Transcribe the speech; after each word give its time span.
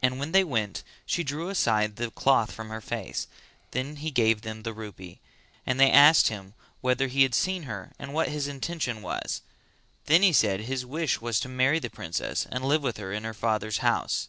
And 0.00 0.20
when 0.20 0.30
they 0.30 0.44
went, 0.44 0.84
she 1.06 1.24
drew 1.24 1.48
aside 1.48 1.96
the 1.96 2.12
cloth 2.12 2.52
from 2.52 2.68
her 2.68 2.80
face; 2.80 3.26
then 3.72 3.96
he 3.96 4.12
gave 4.12 4.42
them 4.42 4.62
the 4.62 4.72
rupee, 4.72 5.18
and 5.66 5.80
they 5.80 5.90
asked 5.90 6.28
him 6.28 6.54
whether 6.82 7.08
he 7.08 7.24
had 7.24 7.34
seen 7.34 7.64
her 7.64 7.90
and 7.98 8.14
what 8.14 8.28
his 8.28 8.46
intention 8.46 9.02
was; 9.02 9.42
then 10.04 10.22
he 10.22 10.32
said 10.32 10.60
that 10.60 10.64
his 10.66 10.86
wish 10.86 11.20
was 11.20 11.40
to 11.40 11.48
marry 11.48 11.80
the 11.80 11.90
princess 11.90 12.46
and 12.48 12.64
live 12.64 12.84
with 12.84 12.96
her 12.98 13.12
in 13.12 13.24
her 13.24 13.34
father's 13.34 13.78
house! 13.78 14.28